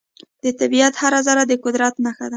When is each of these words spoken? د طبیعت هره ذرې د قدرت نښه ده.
د 0.43 0.45
طبیعت 0.59 0.93
هره 1.01 1.19
ذرې 1.27 1.43
د 1.47 1.53
قدرت 1.63 1.95
نښه 2.05 2.23
ده. 2.27 2.29